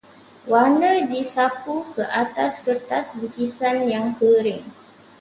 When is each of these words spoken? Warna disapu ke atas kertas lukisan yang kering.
Warna 0.51 0.91
disapu 1.13 1.75
ke 1.93 2.01
atas 2.23 2.53
kertas 2.65 3.07
lukisan 3.21 3.77
yang 3.93 4.07
kering. 4.19 4.63